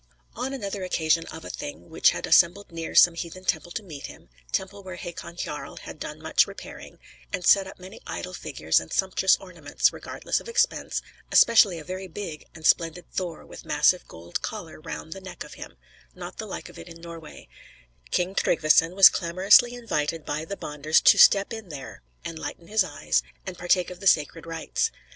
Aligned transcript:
On 0.35 0.51
another 0.51 0.83
occasion 0.83 1.25
of 1.27 1.45
a 1.45 1.49
Thing, 1.51 1.87
which 1.91 2.09
had 2.09 2.25
assembled 2.25 2.71
near 2.71 2.95
some 2.95 3.13
heathen 3.13 3.45
temple 3.45 3.69
to 3.73 3.83
meet 3.83 4.07
him, 4.07 4.29
temple 4.51 4.81
where 4.81 4.95
Hakon 4.95 5.35
Jarl 5.35 5.77
had 5.77 5.99
done 5.99 6.19
much 6.19 6.47
repairing, 6.47 6.97
and 7.31 7.45
set 7.45 7.67
up 7.67 7.77
many 7.77 8.01
idol 8.07 8.33
figures 8.33 8.79
and 8.79 8.91
sumptuous 8.91 9.37
ornaments, 9.39 9.93
regardless 9.93 10.39
of 10.39 10.49
expense, 10.49 11.03
especially 11.31 11.77
a 11.77 11.83
very 11.83 12.07
big 12.07 12.47
and 12.55 12.65
splendid 12.65 13.05
Thor, 13.13 13.45
with 13.45 13.63
massive 13.63 14.07
gold 14.07 14.41
collar 14.41 14.81
round 14.81 15.13
the 15.13 15.21
neck 15.21 15.43
of 15.43 15.53
him, 15.53 15.75
not 16.15 16.39
the 16.39 16.47
like 16.47 16.67
of 16.67 16.79
it 16.79 16.89
in 16.89 16.99
Norway, 16.99 17.47
King 18.09 18.33
Tryggveson 18.33 18.95
was 18.95 19.07
clamorously 19.07 19.75
invited 19.75 20.25
by 20.25 20.45
the 20.45 20.57
Bonders 20.57 20.99
to 21.01 21.19
step 21.19 21.53
in 21.53 21.69
there, 21.69 22.01
enlighten 22.25 22.65
his 22.69 22.83
eyes, 22.83 23.21
and 23.45 23.55
partake 23.55 23.91
of 23.91 23.99
the 23.99 24.07
sacred 24.07 24.47
rites. 24.47 24.89